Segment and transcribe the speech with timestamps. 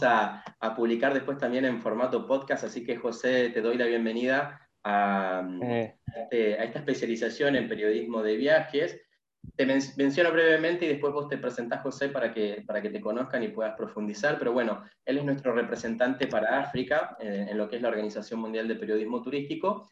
[0.00, 4.66] vamos a, publicar después también en formato podcast, así que José, te doy la bienvenida
[4.82, 5.94] a, eh.
[6.16, 9.00] este, a esta especialización en periodismo de viajes.
[9.56, 13.42] Te menciono brevemente y después vos te presentás, José, para que, para que te conozcan
[13.42, 14.38] y puedas profundizar.
[14.38, 18.40] Pero bueno, él es nuestro representante para África eh, en lo que es la Organización
[18.40, 19.90] Mundial de Periodismo Turístico.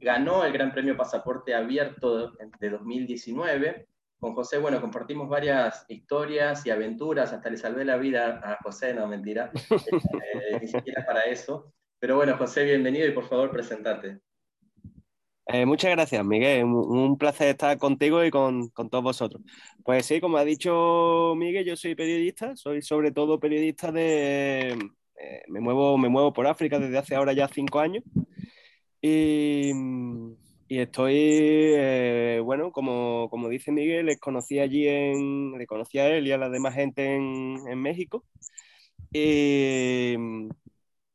[0.00, 3.88] Ganó el Gran Premio Pasaporte Abierto de 2019
[4.24, 8.94] con José, bueno, compartimos varias historias y aventuras, hasta le salvé la vida a José,
[8.94, 11.74] no, mentira, eh, ni siquiera para eso.
[11.98, 14.20] Pero bueno, José, bienvenido y por favor, presentate.
[15.46, 16.64] Eh, muchas gracias, Miguel.
[16.64, 19.42] Un, placer estar contigo y con, con, todos vosotros.
[19.84, 24.70] Pues sí, como ha dicho Miguel, yo soy periodista, soy sobre todo periodista de...
[25.20, 28.02] Eh, me, muevo, me muevo por África desde hace ahora ya cinco años.
[29.02, 29.70] Y,
[30.68, 36.08] y estoy, eh, bueno, como, como, dice Miguel, les conocí allí en, le conocí a
[36.08, 38.24] él y a la demás gente en, en México.
[39.12, 40.14] Y,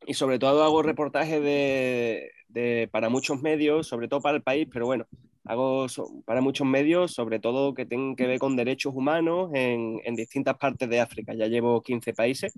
[0.08, 4.68] y, sobre todo hago reportajes de, de, para muchos medios, sobre todo para el país,
[4.72, 5.06] pero bueno,
[5.50, 5.88] hago
[6.26, 10.56] para muchos medios, sobre todo que tienen que ver con derechos humanos en, en, distintas
[10.58, 11.34] partes de África.
[11.34, 12.54] Ya llevo 15 países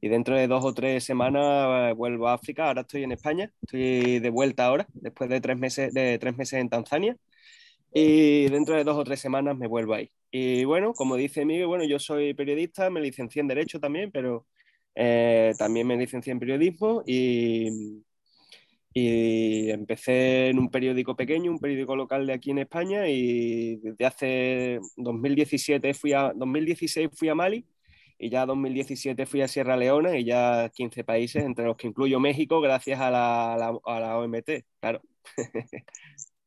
[0.00, 2.66] y dentro de dos o tres semanas eh, vuelvo a África.
[2.66, 6.58] Ahora estoy en España, estoy de vuelta ahora, después de tres meses, de tres meses
[6.60, 7.16] en Tanzania.
[7.94, 10.10] Y dentro de dos o tres semanas me vuelvo ahí.
[10.32, 14.46] Y bueno, como dice Miguel, bueno, yo soy periodista, me licencié en Derecho también, pero
[14.96, 18.02] eh, también me licencié en Periodismo y,
[18.94, 24.04] y empecé en un periódico pequeño, un periódico local de aquí en España y desde
[24.04, 27.64] hace 2017 fui a 2016 fui a Mali
[28.22, 32.20] y ya 2017 fui a Sierra Leona y ya 15 países, entre los que incluyo
[32.20, 35.02] México, gracias a la, a la, OMT, claro.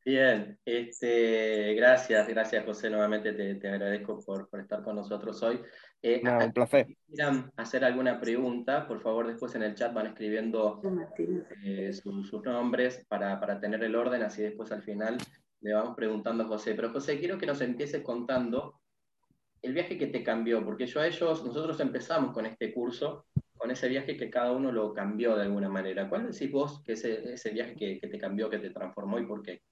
[0.04, 5.60] Bien, este, gracias, gracias José, nuevamente te, te agradezco por, por, estar con nosotros hoy.
[6.02, 6.86] Eh, un placer.
[6.86, 10.80] Si quieran hacer alguna pregunta, por favor después en el chat van escribiendo
[11.64, 15.16] eh, sus nombres para, para, tener el orden, así después al final
[15.60, 16.74] le vamos preguntando a José.
[16.74, 18.80] Pero José, quiero que nos empieces contando
[19.62, 23.26] el viaje que te cambió, porque yo a ellos, nosotros empezamos con este curso,
[23.56, 26.08] con ese viaje que cada uno lo cambió de alguna manera.
[26.08, 29.26] ¿Cuál decís vos que ese, ese viaje que, que te cambió, que te transformó y
[29.26, 29.62] por qué?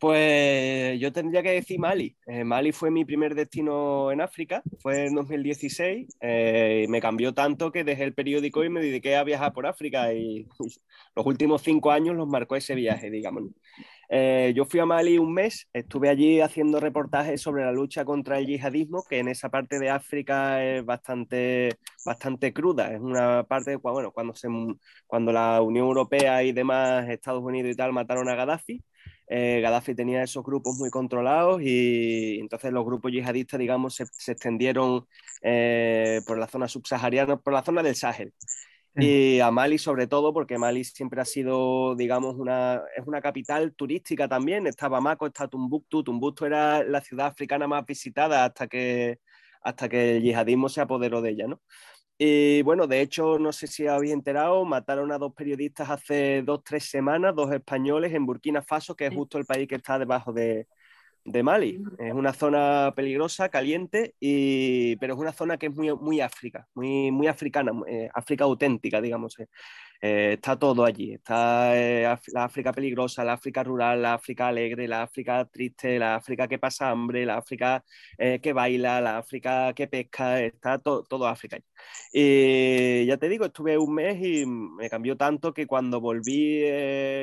[0.00, 2.16] Pues yo tendría que decir Mali.
[2.26, 6.16] Eh, Mali fue mi primer destino en África, fue en 2016.
[6.22, 10.14] Eh, me cambió tanto que dejé el periódico y me dediqué a viajar por África
[10.14, 10.48] y
[11.14, 13.50] los últimos cinco años los marcó ese viaje, digamos.
[14.08, 18.38] Eh, yo fui a Mali un mes, estuve allí haciendo reportajes sobre la lucha contra
[18.38, 22.90] el yihadismo, que en esa parte de África es bastante, bastante cruda.
[22.94, 24.48] Es una parte, bueno, cuando, se,
[25.06, 28.82] cuando la Unión Europea y demás, Estados Unidos y tal, mataron a Gaddafi
[29.32, 34.02] eh, Gaddafi tenía esos grupos muy controlados y entonces los grupos yihadistas, digamos, se,
[34.32, 35.06] extendieron
[35.42, 38.34] eh, por la zona subsahariana, por la zona del Sahel.
[38.96, 43.72] Y a Mali sobre todo, porque Mali siempre ha sido, digamos, una, es una capital
[43.72, 44.66] turística también.
[44.66, 46.02] Está Bamako, está Tumbuktu.
[46.02, 49.20] Tumbuktu era la ciudad africana más visitada hasta que,
[49.62, 51.62] hasta que el yihadismo se apoderó de ella, ¿no?
[52.22, 56.62] Y bueno, de hecho, no sé si habéis enterado, mataron a dos periodistas hace dos,
[56.62, 60.30] tres semanas, dos españoles en Burkina Faso, que es justo el país que está debajo
[60.30, 60.68] de,
[61.24, 61.82] de Mali.
[61.98, 66.68] Es una zona peligrosa, caliente, y, pero es una zona que es muy, muy África,
[66.74, 69.38] muy, muy africana, eh, África auténtica, digamos.
[69.40, 69.48] Eh.
[70.02, 71.12] Eh, está todo allí.
[71.12, 71.74] Está
[72.32, 76.58] la África peligrosa, la África rural, la África alegre, la África triste, la África que
[76.58, 77.84] pasa hambre, la África
[78.18, 81.58] que baila, la África que pesca, está todo África.
[82.12, 86.60] Y ya te digo, estuve un mes y me cambió tanto que cuando volví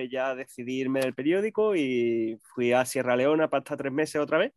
[0.09, 4.37] ya decidí irme del periódico y fui a Sierra Leona para estar tres meses otra
[4.37, 4.53] vez.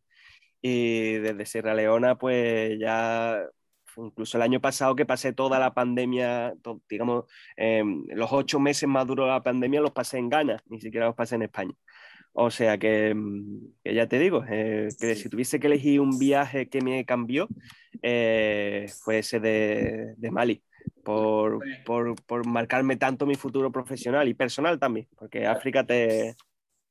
[0.63, 3.43] Y desde Sierra Leona, pues ya,
[4.07, 6.55] incluso el año pasado que pasé toda la pandemia,
[6.89, 7.25] digamos,
[7.57, 11.07] em, los ocho meses más duros de la pandemia los pasé en Ghana, ni siquiera
[11.07, 11.75] los pasé en España.
[12.33, 16.69] O sea que, mm, ya te digo, eh, que si tuviese que elegir un viaje
[16.69, 17.49] que me cambió,
[18.03, 20.63] eh, fue ese de, de Mali.
[21.05, 26.37] Por, por, por, marcarme tanto mi futuro profesional y personal también, porque África te,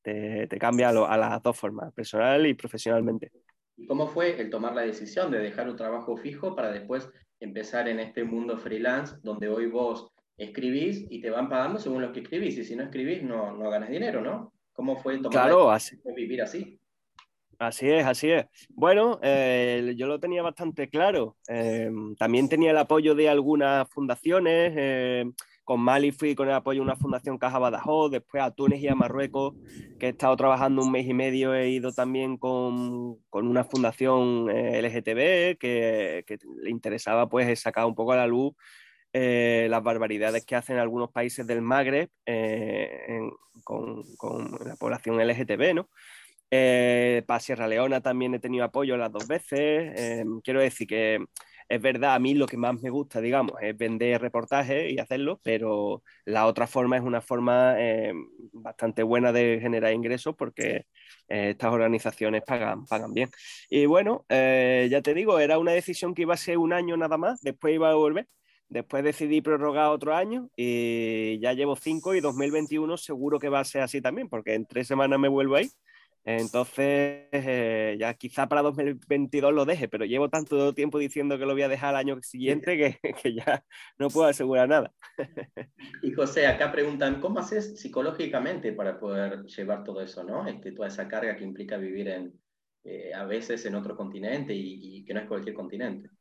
[0.01, 3.31] te, cambia a, las dos formas, personal y profesionalmente.
[3.80, 7.10] ¿Y cómo fue el tomar la decisión de dejar un trabajo fijo para después
[7.40, 12.12] empezar en este mundo freelance donde hoy vos escribís y te van pagando según lo
[12.12, 14.52] que escribís y si no escribís no, no ganas dinero, ¿no?
[14.74, 16.80] ¿Cómo fue tomar claro, la decisión de vivir así?
[17.58, 18.46] Así es, así es.
[18.70, 21.36] Bueno, eh, yo lo tenía bastante claro.
[21.48, 24.74] Eh, también tenía el apoyo de algunas fundaciones.
[24.78, 25.26] Eh,
[25.69, 28.88] con Mali fui con el apoyo de una fundación Caja Badajoz, después a Túnez y
[28.88, 29.54] a Marruecos,
[30.00, 34.50] que he estado trabajando un mes y medio, he ido también con, con una fundación
[34.50, 36.25] eh, LGTB que,
[36.63, 38.56] le interesaba pues sacar un poco a la luz
[39.13, 42.10] las barbaridades que hacen algunos países del Magreb
[43.63, 44.04] con,
[44.66, 45.89] la población LGTB, ¿no?
[47.27, 50.25] para Sierra Leona también he tenido apoyo las dos veces.
[50.44, 51.24] quiero decir que
[51.69, 55.39] es verdad, a mí lo que más me gusta, digamos, es vender reportajes y hacerlo,
[55.44, 58.12] pero la otra forma es una forma eh,
[58.54, 60.88] bastante buena de generar ingresos porque
[61.27, 63.30] eh, estas organizaciones pagan, pagan bien.
[63.69, 66.98] Y bueno, eh, ya te digo, era una decisión que iba a ser un año
[66.98, 68.27] nada más, después iba a volver.
[68.68, 73.66] Después decidí prorrogar otro año y ya llevo cinco y 2021 seguro que va a
[73.66, 75.69] ser así también, porque en tres semanas me vuelvo ahí
[76.38, 81.54] entonces, eh, ya quizá para 2022 lo deje, pero llevo tanto tiempo diciendo que lo
[81.54, 83.64] voy a dejar al año siguiente que, que ya
[83.98, 84.94] no puedo asegurar nada.
[86.04, 90.48] Y José, acá preguntan, ¿cómo haces psicológicamente para poder llevar todo eso, ¿no?
[90.48, 92.40] Este, toda esa carga que implica vivir en,
[92.84, 96.12] eh, a veces en otro continente y, que no es cualquier continente.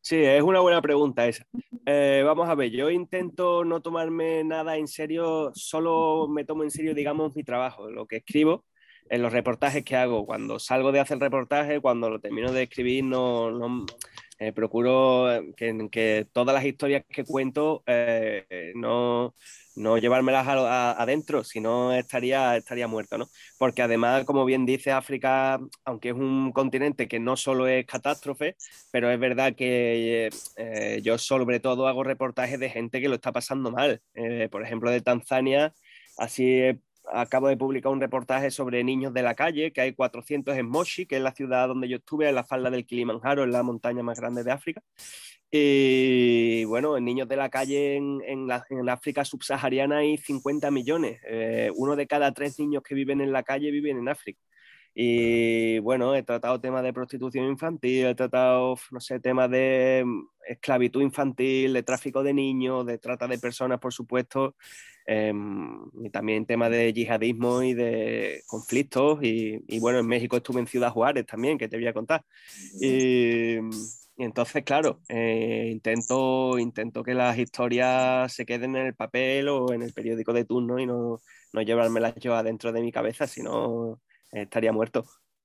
[0.00, 1.44] Sí, es una buena pregunta esa.
[1.84, 6.70] Eh, vamos a ver, yo intento no tomarme nada en serio, solo me tomo en
[6.70, 8.64] serio, digamos, mi trabajo, lo que escribo
[9.08, 13.04] en los reportajes que hago, cuando salgo de hacer reportaje, cuando lo termino de escribir,
[13.04, 13.86] no, no
[14.38, 19.34] eh, procuro que, que, todas las historias que cuento eh, no,
[19.76, 23.28] no llevármelas adentro, si no estaría, estaría muerto, ¿no?
[23.58, 28.56] Porque además, como bien dice África, aunque es un continente que no solo es catástrofe,
[28.90, 33.32] pero es verdad que eh, yo sobre todo hago reportajes de gente que lo está
[33.32, 34.02] pasando mal.
[34.50, 35.72] por ejemplo, de Tanzania,
[36.18, 36.60] así
[37.12, 41.06] acabo de publicar un reportaje sobre niños de la calle, que hay 400 en Moshi,
[41.06, 44.02] que es la ciudad donde yo estuve, en la falda del Kilimanjaro, en la montaña
[44.02, 44.82] más grande de África.
[45.50, 50.70] Y bueno, en niños de la calle en, en, la, en África subsahariana hay 50
[50.72, 51.20] millones.
[51.28, 54.40] Eh, uno de cada tres niños que viven en la calle viven en África.
[54.94, 60.28] Y bueno, he tratado temas de prostitución infantil, he tratado, no sé, temas de mm,
[60.48, 64.54] esclavitud infantil, de tráfico de niños, de trata de personas, por supuesto,
[65.06, 69.18] em, y también temas de yihadismo y de conflictos.
[69.22, 72.24] Y, bueno, en México estuve en Ciudad Juárez también, que te voy a contar.
[72.80, 73.58] Y,
[74.16, 79.72] y entonces, claro, eh, intento, intento que las historias se queden en el papel o
[79.72, 81.20] en el periódico de turno y no,
[81.52, 84.00] no llevármelas yo adentro de mi cabeza, sino
[84.42, 85.04] estaría muerto.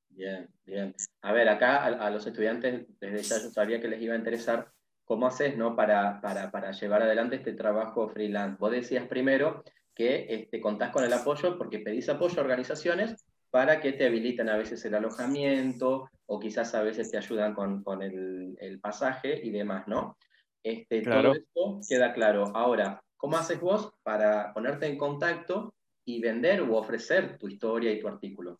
[0.09, 0.95] Bien, bien.
[1.21, 4.71] A ver, acá a, los estudiantes desde ya yo sabía que les iba a interesar
[5.05, 5.75] cómo haces ¿no?
[5.75, 8.57] para, para, para llevar adelante este trabajo freelance.
[8.59, 9.63] Vos decías primero
[9.95, 14.49] que este, contás con el apoyo porque pedís apoyo a organizaciones para que te habiliten
[14.49, 19.39] a veces el alojamiento o quizás a veces te ayudan con, con el, el, pasaje
[19.43, 20.17] y demás, ¿no?
[20.61, 22.51] Este, Todo esto queda claro.
[22.55, 25.73] Ahora, ¿cómo haces vos para ponerte en contacto
[26.05, 28.55] y vender o ofrecer tu historia y tu artículo?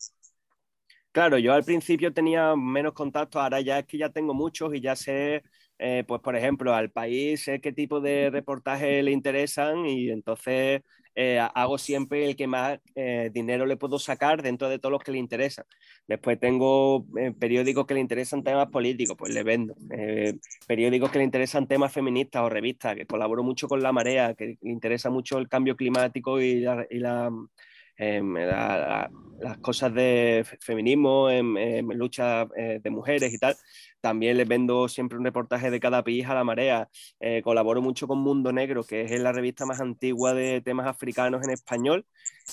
[1.12, 4.80] Claro, yo al principio tenía menos contactos, ahora ya es que ya tengo muchos y
[4.80, 5.42] ya sé,
[5.78, 10.82] eh, pues por ejemplo, al país sé qué tipo de reportajes le interesan y entonces
[11.16, 15.02] eh, hago siempre el que más eh, dinero le puedo sacar dentro de todos los
[15.02, 15.64] que le interesan.
[16.06, 17.04] Después tengo
[17.40, 19.74] periódicos que le interesan temas políticos, pues le vendo.
[20.68, 24.46] periódicos que le interesan temas feministas o revistas, que colaboro mucho con La Marea, que
[24.62, 27.30] le interesa mucho el cambio climático y la, y la
[28.02, 33.54] Em, las cosas de feminismo, en, lucha eh, de mujeres y tal.
[34.00, 36.88] También les vendo siempre un reportaje de cada país a la marea.
[37.20, 41.42] Eh, colaboro mucho con Mundo Negro, que es la revista más antigua de temas africanos
[41.44, 42.06] en español.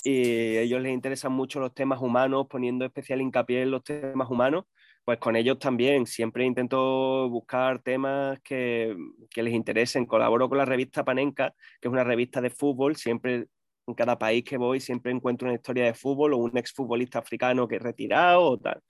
[0.04, 4.30] Y a ellos les interesan mucho los temas humanos, poniendo especial hincapié en los temas
[4.30, 4.64] humanos
[5.04, 8.94] pues con ellos también siempre intento buscar temas que,
[9.30, 10.04] que, les interesen.
[10.04, 13.46] Colaboro con la revista Panenka, que es una revista de fútbol, siempre
[13.88, 17.66] en cada país que voy siempre encuentro una historia de fútbol o un exfutbolista africano
[17.66, 18.82] que es retirado o tal.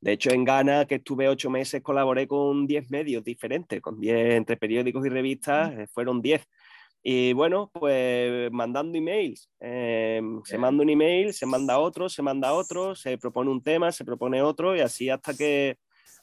[0.00, 4.34] De hecho, en Ghana, que estuve ocho meses, colaboré con diez medios diferentes, con diez,
[4.34, 6.42] entre periódicos y revistas, eh, fueron diez.
[7.04, 9.48] Y bueno, pues mandando emails.
[9.60, 13.92] Em, se manda un email, se manda otro, se manda otro, se propone un tema,
[13.92, 15.78] se propone otro y así hasta que,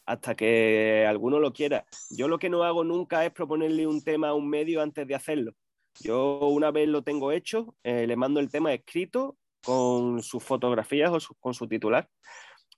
[0.05, 1.86] hasta que alguno lo quiera.
[2.09, 5.15] Yo lo que no hago nunca es proponerle un tema a un medio antes de
[5.15, 5.53] hacerlo.
[6.01, 11.12] Yo una vez lo tengo hecho, eh, le mando el tema escrito con sus fotografías
[11.12, 12.08] o con su titular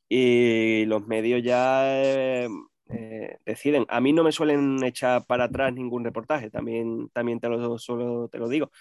[0.09, 2.49] y los medios ya eh,
[2.89, 3.85] eh, deciden.
[3.89, 8.27] A mí no me suelen echar para atrás ningún reportaje, también, también te, lo, solo,
[8.29, 8.71] te lo digo.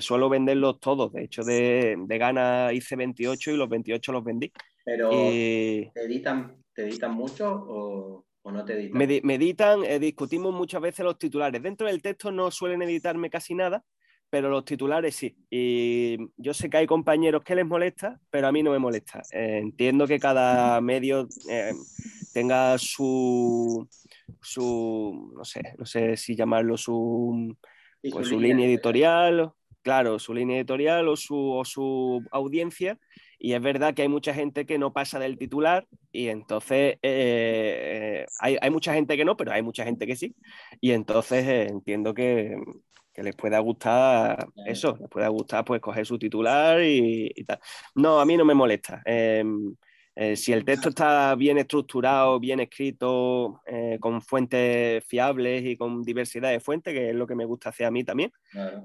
[0.00, 4.52] suelo venderlos todos, de hecho de, de Gana hice 28 y los 28 los vendí.
[4.84, 8.29] Pero ¿te, editan, ¿te editan mucho o...?
[8.42, 8.98] ¿O no te editan?
[9.22, 11.62] Me, editan, eh, discutimos muchas veces los titulares.
[11.62, 13.84] Dentro del texto no suelen editarme casi nada,
[14.30, 15.36] pero los titulares sí.
[15.50, 19.22] Y yo sé que hay compañeros que les molesta, pero a mí no me molesta.
[19.32, 21.72] Eh, entiendo que cada medio eh,
[22.32, 23.88] tenga su,
[24.40, 27.56] su, no sé, no sé si llamarlo su,
[28.10, 32.98] pues su, línea editorial, claro, su línea editorial o su, su, audiencia.
[33.42, 38.26] Y es verdad que hay mucha gente que no pasa del titular y entonces eh,
[38.38, 40.36] hay, hay, mucha gente que no, pero hay mucha gente que sí.
[40.78, 42.54] Y entonces eh, entiendo que,
[43.14, 47.58] que, les pueda gustar eso, les pueda gustar pues coger su titular y, y tal.
[47.94, 49.00] No, a mí no me molesta.
[49.06, 49.42] Eh,
[50.16, 56.02] eh, si el texto está bien estructurado, bien escrito, eh, con fuentes fiables y con
[56.02, 58.32] diversidad de fuentes, que es lo que me gusta hacer a mí también.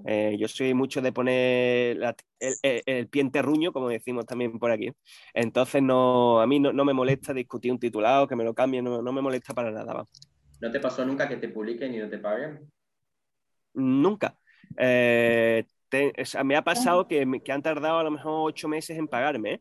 [0.05, 2.00] Eh, yo soy mucho de poner
[2.39, 4.91] el, pie en terruño, como decimos también por aquí.
[5.34, 9.01] Entonces, no, a mí no, me molesta discutir un titulado, que me lo cambien, no,
[9.01, 10.05] me molesta para nada.
[10.62, 12.72] ¿No te pasó nunca que te publiquen y no te paguen?
[13.74, 14.38] Nunca.
[14.77, 15.65] me
[16.55, 19.60] ha pasado que, que, han tardado a lo mejor ocho meses en pagarme.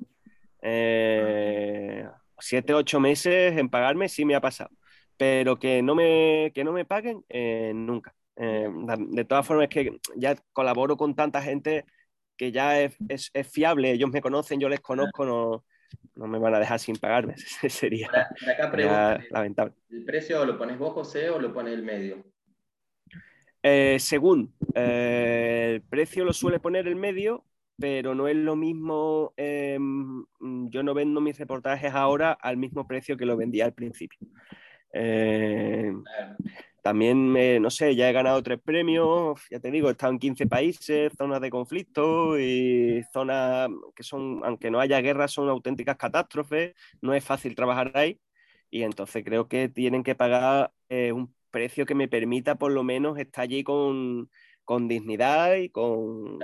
[0.66, 4.70] Eh, siete, ocho meses en pagarme sí me ha pasado,
[5.18, 8.14] pero que no me, que no me paguen, eh, nunca.
[8.36, 8.66] Eh,
[9.10, 11.84] de todas formas, es que ya colaboro con tanta gente
[12.36, 15.64] que ya es, es, fiable, ellos me conocen, yo les conozco, no,
[16.14, 17.34] no me van a dejar sin pagarme.
[17.68, 18.10] sería,
[19.30, 19.74] lamentable.
[19.90, 22.24] ¿El precio lo pones vos, José, o lo pone el medio?
[23.98, 27.46] según, el precio lo suele poner el medio,
[27.78, 30.24] pero no es lo mismo, em,
[30.70, 34.18] yo no vendo mis reportajes ahora al mismo precio que lo vendía al principio.
[34.92, 35.92] Eh,
[36.82, 40.46] también, no sé, ya he ganado tres premios, ya te digo, he estado en 15
[40.46, 46.74] países, zonas de conflicto y zonas que son, aunque no haya guerra, son auténticas catástrofes,
[47.00, 48.20] no es fácil trabajar ahí
[48.74, 52.82] y entonces creo que tienen que pagar eh, un precio que me permita por lo
[52.82, 54.28] menos estar allí con,
[54.64, 56.38] con dignidad y con,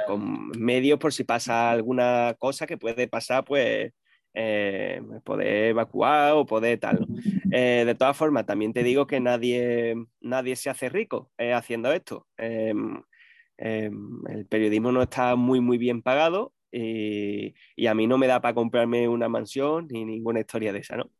[0.58, 3.92] medios por si pasa alguna cosa que puede pasar, pues
[4.34, 7.06] eh, poder evacuar o poder tal.
[7.52, 11.92] Eh, de todas formas, también te digo que nadie, nadie se hace rico eh, haciendo
[11.92, 12.26] esto.
[12.36, 13.02] Em,
[13.58, 18.26] em, el periodismo no está muy, muy bien pagado y, y, a mí no me
[18.28, 21.10] da para comprarme una mansión ni ninguna historia de esa, ¿no?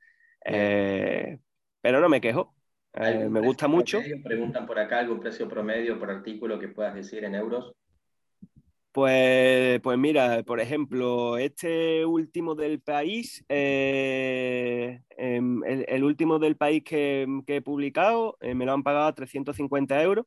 [1.83, 2.55] pero no me quejo.
[2.95, 4.01] Eh, me gusta mucho.
[4.25, 7.73] Preguntan por acá algún precio promedio por artículo que puedas decir en euros.
[8.93, 16.83] Pues, pues mira, por ejemplo, este último del país, eh, em, el, último del país
[16.83, 20.27] que, que he publicado, eh, me lo han pagado a 350 euros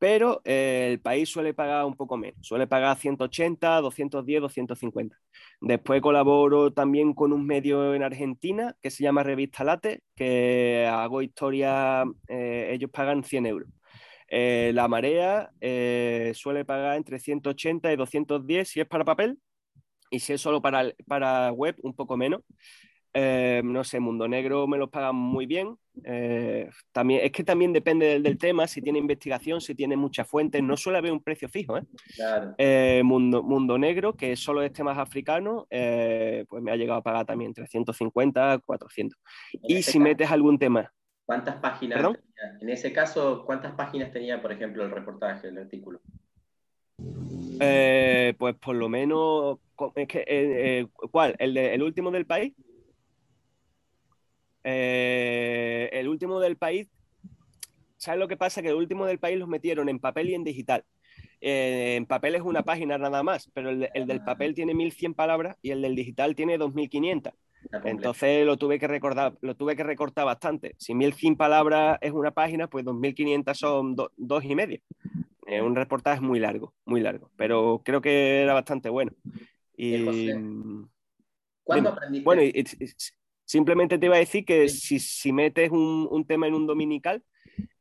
[0.00, 5.16] pero eh, el país suele pagar un poco menos, suele pagar 180, 210, 250.
[5.60, 11.20] Después colaboro también con un medio en Argentina que se llama Revista Late, que hago
[11.20, 13.68] historia, eh, ellos pagan 100 euros.
[14.28, 15.50] Eh, la marea
[16.32, 19.38] suele pagar entre 180 y 210 si es para papel,
[20.10, 22.40] y si es solo para, para web, un poco menos.
[23.12, 25.76] No sé, Mundo Negro me los pagan muy bien.
[26.04, 30.62] Eh, también, es que también depende del, tema, si tiene investigación, si tiene muchas fuentes,
[30.62, 31.78] no suele haber un precio fijo.
[32.58, 33.02] ¿eh?
[33.04, 37.52] Mundo, Mundo Negro, que solo es temas africanos, pues me ha llegado a pagar también
[37.52, 39.18] 350, 400.
[39.62, 40.92] y si metes algún tema.
[41.24, 42.20] ¿Cuántas páginas tenía?
[42.60, 46.00] En ese caso, ¿cuántas páginas tenía, por ejemplo, el reportaje, el artículo?
[48.38, 51.34] pues por lo menos, ¿cuál?
[51.38, 52.54] ¿El, ¿El último del país?
[54.64, 56.88] Eh, el último del país,
[57.96, 58.62] ¿sabes lo que pasa?
[58.62, 60.84] Que el último del país los metieron en papel y en digital.
[61.40, 65.56] Eh, en papel es una página nada más, pero el, del papel tiene 1100 palabras
[65.62, 67.32] y el del digital tiene 2500.
[67.84, 70.74] Entonces lo tuve que recordar, lo tuve que recortar bastante.
[70.78, 74.80] Si 1100 palabras es una página, pues 2500 son dos y media.
[75.46, 79.12] Es un reportaje muy largo, muy largo, pero creo que era bastante bueno.
[79.76, 80.30] Y,
[81.64, 82.24] ¿Cuándo aprendiste?
[82.24, 82.64] Bueno, y,
[83.50, 87.24] Simplemente te iba a decir que si, metes un, tema en un dominical,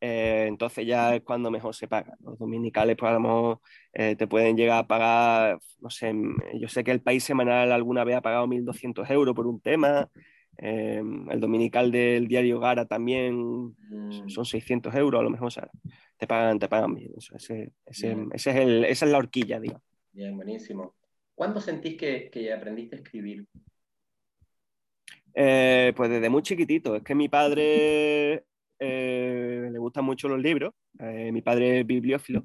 [0.02, 2.18] eh, entonces ya es cuando mejor se paga.
[2.22, 3.60] Los dominicales, pues a lo mejor
[3.94, 6.12] eh, te pueden llegar a pagar, no sé,
[6.56, 10.10] yo sé que el país semanal alguna vez ha pagado 1.200 euros por un tema.
[10.58, 14.28] Eh, el dominical del diario Gara también mm.
[14.28, 15.54] son 600 euros, a lo mejor,
[16.18, 17.12] te pagan, te pagan bien.
[17.16, 18.04] ese, es
[18.48, 19.84] el, esa es la horquilla, digamos.
[20.14, 20.96] Bien, buenísimo.
[21.36, 23.46] ¿Cuándo sentís que, que aprendiste a escribir?
[25.42, 26.98] Eh, pues desde muy chiquitito.
[26.98, 28.44] Es que mi padre
[28.78, 30.74] eh, le gustan mucho los libros.
[31.00, 32.44] Eh, mi padre es bibliófilo.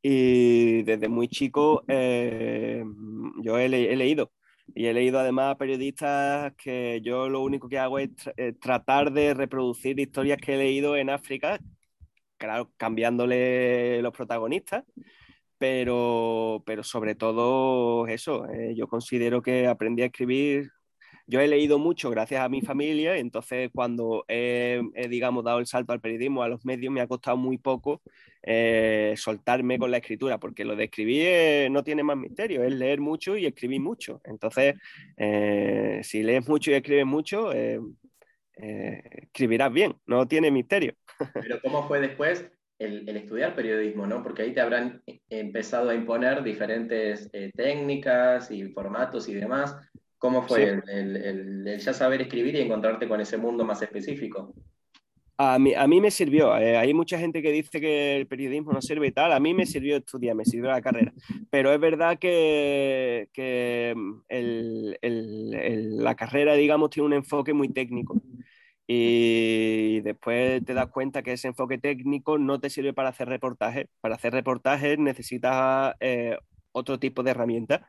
[0.00, 4.32] Y desde muy chico yo he, leído.
[4.74, 8.10] Y he leído además periodistas que yo lo único que hago es
[8.60, 11.58] tratar de reproducir historias que he leído en África,
[12.36, 14.84] claro, cambiándole los protagonistas,
[15.58, 20.70] pero, pero sobre todo eso, yo considero que aprendí a escribir
[21.26, 25.92] yo he leído mucho gracias a mi familia, entonces cuando he, digamos, dado el salto
[25.92, 28.02] al periodismo, a los medios, me ha costado muy poco
[28.42, 33.00] eh, soltarme con la escritura, porque lo de escribir no tiene más misterio, es leer
[33.00, 34.20] mucho y escribir mucho.
[34.24, 34.74] Entonces,
[35.16, 37.80] eh, si lees mucho y escribes mucho, eh,
[38.56, 40.94] escribirás bien, no tiene misterio.
[41.32, 42.46] Pero ¿cómo fue después
[42.78, 44.22] el, estudiar periodismo, ¿no?
[44.22, 49.74] Porque ahí te habrán empezado a imponer diferentes técnicas y formatos y demás.
[50.24, 54.54] ¿Cómo fue el, ya saber escribir y encontrarte con ese mundo más específico?
[55.36, 56.56] A mí, a mí me sirvió.
[56.56, 59.32] Eh, hay mucha gente que dice que el periodismo no sirve y tal.
[59.32, 61.12] A mí me sirvió estudiar, me sirvió la carrera.
[61.50, 68.18] Pero es verdad que, que mm, el, la carrera, digamos, tiene un enfoque muy técnico.
[68.86, 73.88] Y después te das cuenta que ese enfoque técnico no te sirve para hacer reportajes.
[74.00, 76.38] Para hacer reportajes necesitas eh,
[76.74, 77.80] otro tipo de herramientas.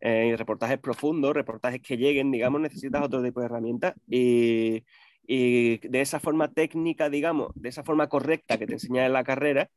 [0.00, 3.94] Eh, reportajes profundos, reportajes que lleguen, digamos, necesitas otro tipo de herramientas.
[4.06, 4.84] Y
[5.26, 9.24] y de esa forma técnica, digamos, de esa forma correcta que te enseñan en la
[9.24, 9.70] carrera,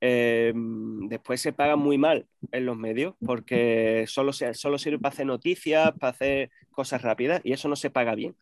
[0.00, 5.26] eh, después se paga muy mal en los medios porque solo, solo sirve para hacer
[5.26, 8.36] noticias, para hacer cosas rápidas y eso no se paga bien.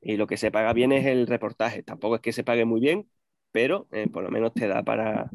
[0.00, 1.82] Y lo que se paga bien es el reportaje.
[1.82, 3.08] Tampoco es que se pague muy bien,
[3.52, 5.30] pero eh, por lo menos te da para,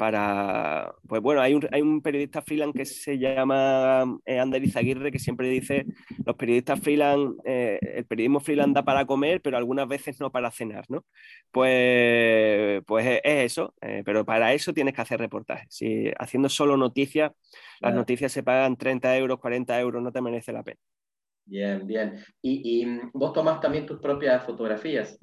[0.00, 5.12] para, pues bueno, hay un, hay un periodista freelance que se llama eh, Ander Izaguirre
[5.12, 5.84] que siempre dice,
[6.24, 10.50] los periodistas freelance, eh, el periodismo freelance da para comer, pero algunas veces no para
[10.50, 11.04] cenar, ¿no?
[11.50, 15.66] Pues, pues es, eso, eh, pero para eso tienes que hacer reportajes.
[15.68, 17.32] Si haciendo solo noticias,
[17.80, 20.80] las noticias se pagan 30 euros, 40 euros, no te merece la pena.
[21.44, 22.24] Bien, bien.
[22.40, 25.18] ¿Y, y vos tomás también tus propias fotografías?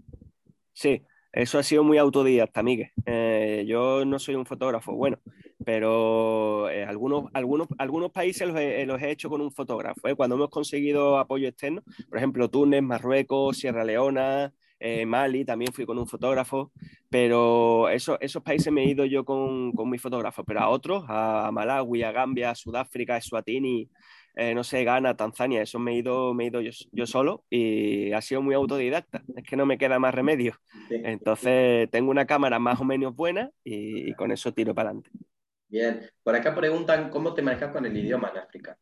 [0.71, 2.91] Sí, eso ha sido muy autodidacta, Miguel.
[3.05, 5.19] Eh, yo no soy un fotógrafo, bueno,
[5.63, 10.07] pero eh, algunos, algunos, algunos países los he, los he, hecho con un fotógrafo.
[10.07, 10.15] ¿eh?
[10.15, 14.53] Cuando hemos conseguido apoyo externo, por ejemplo, Túnez, Marruecos, Sierra Leona,
[15.07, 16.71] Mali, también fui con un fotógrafo,
[17.09, 21.03] pero eso, esos países me he ido yo con, con mi fotógrafo, pero a otros,
[21.07, 23.89] a Malawi, a Gambia, a Sudáfrica, a Eswatini,
[24.39, 28.11] eh, no sé, Ghana, Tanzania, eso me he ido, me he ido yo, solo y
[28.11, 30.55] ha sido muy autodidacta, es que no me queda más remedio.
[30.91, 35.09] Entonces tengo una cámara más o menos buena y, con eso tiro para adelante.
[35.67, 38.77] Bien, por acá preguntan cómo te manejas con el idioma en África.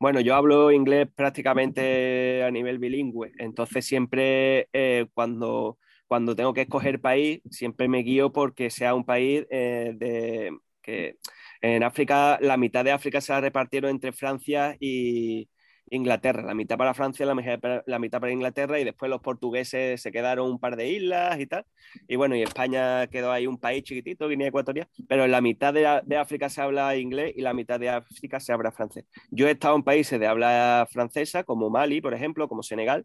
[0.00, 6.62] Bueno, yo hablo inglés prácticamente a nivel bilingüe, entonces siempre eh, cuando, cuando tengo que
[6.62, 11.18] escoger país, siempre me guío porque sea un país eh, de, que
[11.60, 15.48] en África, la mitad de África se la repartieron entre Francia y
[15.90, 20.48] Inglaterra, la mitad para Francia, la mitad, para Inglaterra y después los portugueses se quedaron
[20.50, 21.66] un par de islas y tal.
[22.08, 25.74] Y bueno, y España quedó ahí un país chiquitito, Guinea Ecuatorial, pero en la mitad
[25.74, 29.04] de, África se habla inglés y la mitad de África se habla francés.
[29.30, 33.04] Yo he estado en países de habla francesa, como Mali, por ejemplo, como Senegal,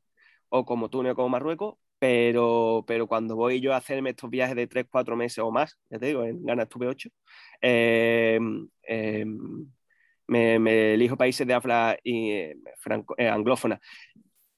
[0.50, 4.56] o como Túnez o como Marruecos, pero, pero cuando voy yo a hacerme estos viajes
[4.56, 7.10] de 3, 4 meses o más, ya te digo, en Ghana estuve 8,
[7.62, 8.40] eh,
[8.88, 9.26] eh,
[10.28, 12.56] me, elijo países de habla eh,
[13.18, 13.80] anglófona.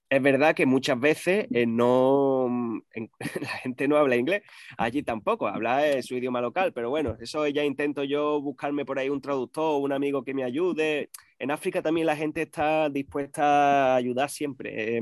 [0.09, 2.81] Es verdad que muchas veces no,
[3.41, 4.41] la gente no habla inglés,
[4.77, 9.09] allí tampoco, habla su idioma local, pero bueno, eso ya intento yo buscarme por ahí
[9.09, 11.09] un traductor, un amigo que me ayude.
[11.39, 15.01] En África también la gente está dispuesta a ayudar siempre.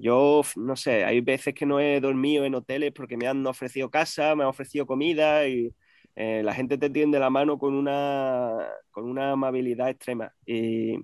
[0.00, 3.90] Yo, no sé, hay veces que no he dormido en hoteles porque me han ofrecido
[3.90, 5.74] casa, me han ofrecido comida y
[6.16, 10.34] eh, la gente te tiende la mano con una, con una amabilidad extrema.
[10.46, 10.96] Y,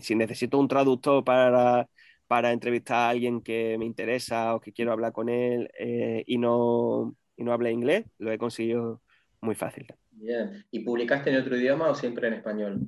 [0.00, 1.86] si necesito un traductor para,
[2.26, 6.38] para entrevistar a alguien que me interesa o que quiero hablar con él eh, y,
[6.38, 9.02] no, y no habla inglés, lo he conseguido
[9.40, 9.86] muy fácil.
[10.12, 10.64] Bien.
[10.70, 12.80] ¿Y publicaste en otro idioma o siempre en español?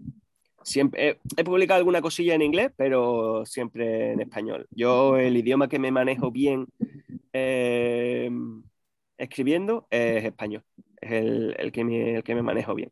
[0.62, 4.66] Siempre he, publicado alguna cosilla en inglés, pero siempre en español.
[4.70, 6.66] Yo el idioma que me manejo bien
[7.32, 8.30] eh,
[9.16, 10.62] escribiendo es español,
[11.00, 12.90] es el, que me, el que me manejo bien.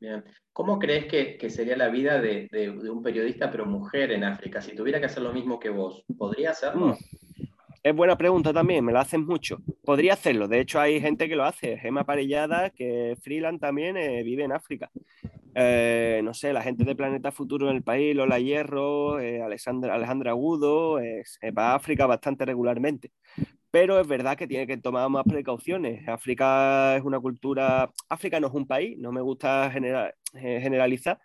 [0.00, 0.24] Bien.
[0.52, 2.48] ¿Cómo crees que, sería la vida de,
[2.90, 4.60] un periodista, pero mujer en África?
[4.60, 6.88] Si tuviera que hacer lo mismo que vos, ¿podría hacerlo?
[6.88, 6.94] Mm.
[7.80, 9.58] Es buena pregunta también, me la hacen mucho.
[9.84, 11.78] Podría hacerlo, de hecho hay gente que lo hace.
[11.78, 14.90] Gema Parellada, que freelance también, eh, vive en África.
[15.60, 19.94] Eh, no sé, la gente de Planeta Futuro en el país, Lola Hierro, eh, Alexandra,
[19.94, 21.24] Alejandra Agudo, eh,
[21.56, 23.10] va a África bastante regularmente.
[23.70, 26.06] Pero es verdad que tiene que tomar más precauciones.
[26.08, 31.20] África es una cultura, África no es un país, no me gusta generalizar.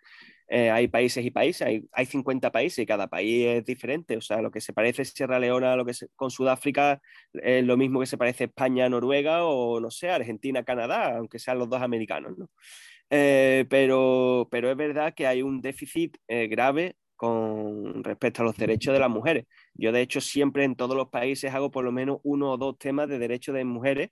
[0.48, 4.16] hay países y países, hay, hay, 50 países y cada país es diferente.
[4.16, 7.00] O sea, lo que se parece Sierra Leona lo que con Sudáfrica
[7.34, 11.58] es lo mismo que se parece España Noruega o, no sé, Argentina Canadá, aunque sean
[11.58, 12.50] los dos americanos, ¿no?
[13.10, 18.56] Eh, pero, pero es verdad que hay un déficit eh, grave con respecto a los
[18.56, 19.46] derechos de las mujeres.
[19.74, 22.78] Yo, de hecho, siempre en todos los países hago por lo menos uno o dos
[22.78, 24.10] temas de derechos de mujeres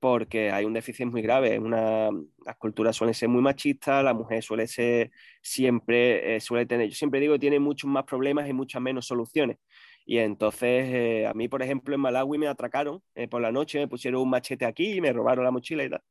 [0.00, 1.58] porque hay un déficit muy grave.
[1.58, 2.10] Una,
[2.46, 5.10] las culturas suelen ser muy machistas, la mujer suele ser
[5.42, 9.58] siempre, eh, suele tener, yo siempre digo tiene muchos más problemas y muchas menos soluciones.
[10.06, 13.78] Y entonces, eh, a mí, por ejemplo, en Malawi me atracaron eh, por la noche,
[13.78, 16.02] me pusieron un machete aquí y me robaron la mochila y tal.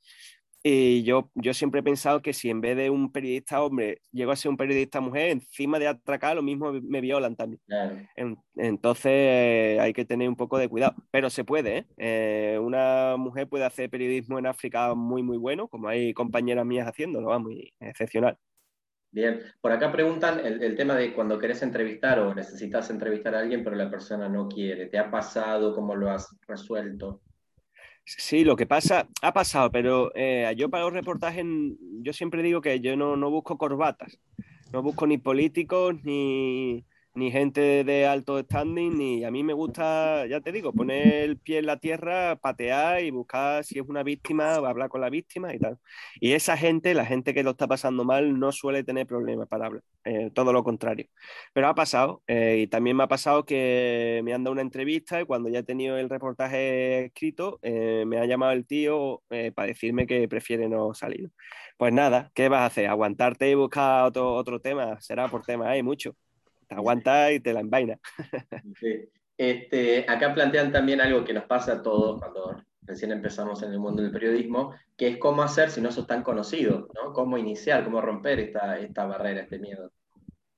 [0.70, 4.34] Y yo, yo siempre he pensado que si en vez de un periodista hombre llego
[4.34, 7.62] a ser un periodista mujer, encima de atracar, lo mismo me violan también.
[8.58, 10.94] entonces hay que tener un poco de cuidado.
[11.10, 11.86] Pero se puede, ¿eh?
[11.96, 12.60] ¿eh?
[12.62, 17.30] Una mujer puede hacer periodismo en África muy, muy bueno, como hay compañeras mías haciéndolo,
[17.30, 18.38] va, muy excepcional.
[19.10, 23.40] Bien, por acá preguntan el, el, tema de cuando querés entrevistar o necesitas entrevistar a
[23.40, 24.88] alguien, pero la persona no quiere.
[24.88, 25.74] ¿Te ha pasado?
[25.74, 27.22] ¿Cómo lo has resuelto?
[28.10, 31.44] Sí, lo que pasa, ha pasado, pero eh, yo para los reportajes,
[32.02, 34.18] yo siempre digo que yo no, no busco corbatas,
[34.72, 36.86] no busco ni políticos, ni,
[37.18, 41.38] ni gente de alto standing, ni a mí me gusta, ya te digo, poner el
[41.40, 45.54] pie en la tierra, patear y buscar si es una víctima, hablar con la víctima
[45.54, 45.80] y tal.
[46.20, 49.66] Y esa gente, la gente que lo está pasando mal, no suele tener problemas para
[49.66, 51.08] hablar, eh, todo lo contrario.
[51.54, 55.20] Pero ha pasado, eh, y también me ha pasado que me han dado una entrevista
[55.22, 59.24] y cuando ya he tenido el reportaje escrito, eh, me ha llamado el tío
[59.56, 61.32] para decirme que prefiere no salir.
[61.78, 62.88] Pues nada, ¿qué vas a hacer?
[62.88, 65.00] ¿Aguantarte y buscar otro, otro tema?
[65.02, 66.16] Será por tema, hay mucho
[66.68, 68.00] te aguanta y te la envaina.
[69.38, 73.80] Este, acá plantean también algo que nos pasa a todos cuando recién empezamos en el
[73.80, 77.14] mundo del periodismo, que es cómo hacer si no sos tan conocido, ¿no?
[77.14, 79.92] Cómo iniciar, cómo romper esta, esta barrera, este miedo.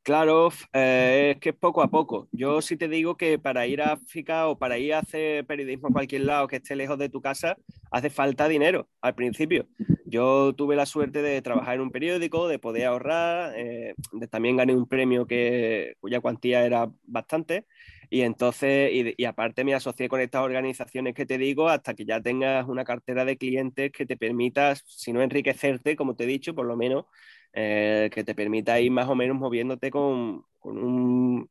[0.03, 2.27] Claro, eh, es que es poco a poco.
[2.31, 5.89] Yo sí te digo que para ir a África o para ir a hacer periodismo
[5.89, 7.57] a cualquier lado que esté lejos de tu casa,
[7.91, 9.67] hace falta dinero al principio.
[10.09, 13.93] Yo tuve la suerte de trabajar en un periódico, de poder ahorrar, eh,
[14.31, 17.65] también gané un premio que, cuya cuantía era bastante.
[18.09, 22.19] Y entonces, y, aparte me asocié con estas organizaciones que te digo hasta que ya
[22.21, 26.55] tengas una cartera de clientes que te permita, si no enriquecerte, como te he dicho,
[26.55, 27.05] por lo menos
[27.53, 31.49] eh, que te permita ir más o menos moviéndote con, con,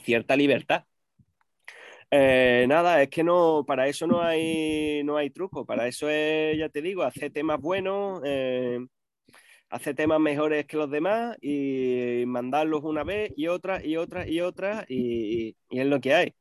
[0.00, 0.84] cierta libertad.
[2.16, 6.56] Eh, nada, es que no, para eso no hay, no hay truco, para eso es,
[6.56, 8.78] ya te digo, hacer temas buenos, eh,
[9.68, 14.40] hacer temas mejores que los demás y mandarlos una vez y otra y otra y
[14.40, 16.34] otra y, es lo que hay.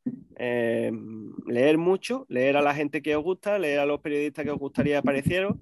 [1.47, 4.59] leer mucho, leer a la gente que os gusta, leer a los periodistas que os
[4.59, 5.59] gustaría aparecieron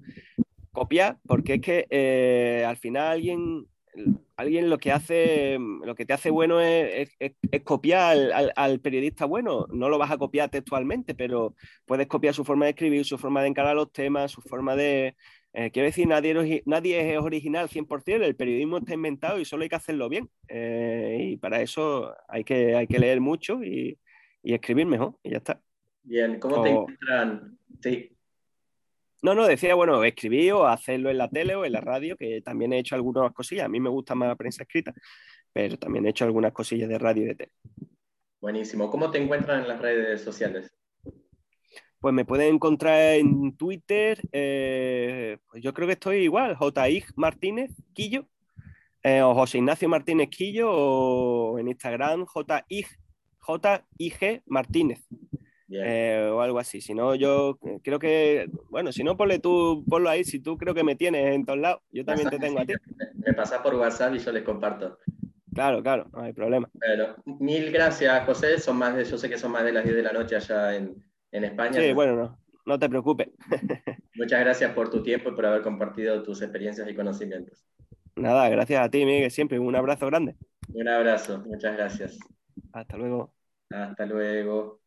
[0.72, 3.66] copiar, porque es que eh, al final alguien,
[4.42, 7.10] alguien lo que hace, lo que te hace bueno es,
[7.64, 8.16] copiar
[8.56, 9.66] al, periodista bueno.
[9.70, 11.54] No lo vas a copiar textualmente, pero
[11.86, 15.16] puedes copiar su forma de escribir, su forma de encarar los temas, su forma de.
[15.54, 19.68] Eh, quiero decir, nadie, nadie es original 100%, el periodismo está inventado y solo hay
[19.68, 20.30] que hacerlo bien.
[20.48, 23.98] Eh, y para eso hay que, hay que leer mucho y,
[24.42, 25.60] escribir mejor, y ya está.
[26.02, 27.58] Bien, ¿cómo te encuentran?
[27.82, 28.16] Sí.
[29.22, 32.42] No, no, decía, bueno, escribir o hacerlo en la tele o en la radio, que
[32.42, 33.66] también he hecho algunas cosillas.
[33.66, 34.92] A mí me gusta más la prensa escrita,
[35.52, 37.52] pero también he hecho algunas cosillas de radio y de tele.
[38.40, 38.90] Buenísimo.
[38.90, 40.74] ¿Cómo te encuentran en las redes sociales?
[42.00, 47.70] Pues me pueden encontrar en Twitter, eh, pues yo creo que estoy igual, JIG Martínez
[47.92, 48.26] Quillo,
[49.04, 52.88] eh, o José Ignacio Martínez Quillo, o en Instagram JIG,
[53.46, 55.06] JIG Martínez.
[55.72, 56.80] Eh, o algo así.
[56.80, 60.74] Si no, yo creo que, bueno, si no, ponle tú, ponlo ahí, si tú creo
[60.74, 62.74] que me tienes en todos lados, yo también te tengo a ti.
[63.24, 64.98] Me pasa por WhatsApp y yo les comparto.
[65.54, 66.68] Claro, claro, no hay problema.
[66.72, 68.58] Bueno, mil gracias, José.
[68.58, 70.74] Son más de, yo sé que son más de las 10 de la noche allá
[70.74, 70.96] en,
[71.30, 71.80] en España.
[71.80, 73.28] Sí, bueno, no, no te preocupes.
[74.14, 77.64] Muchas gracias por tu tiempo y por haber compartido tus experiencias y conocimientos.
[78.16, 79.58] Nada, gracias a ti, Miguel, siempre.
[79.58, 80.36] Un abrazo grande.
[80.74, 82.18] Un abrazo, muchas gracias.
[82.72, 83.32] Hasta luego.
[83.70, 84.81] Hasta luego.